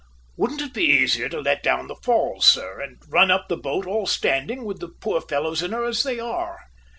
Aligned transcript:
Wouldn't 0.35 0.61
it 0.63 0.73
be 0.73 0.85
easier 0.85 1.29
to 1.29 1.39
let 1.41 1.61
down 1.61 1.85
the 1.85 1.93
falls, 1.95 2.43
sir, 2.47 2.81
and 2.81 2.97
run 3.07 3.29
up 3.29 3.49
the 3.49 3.55
boat 3.55 3.85
all 3.85 4.07
standing 4.07 4.65
with 4.65 4.79
the 4.79 4.87
poor 4.99 5.21
fellows 5.21 5.61
in 5.61 5.73
her 5.73 5.85
as 5.85 6.01
they 6.01 6.19
are?" 6.19 6.57